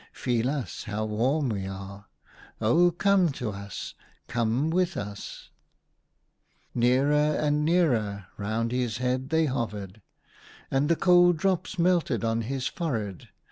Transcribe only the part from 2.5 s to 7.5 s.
Oh, come to us! Come with us!" Nearer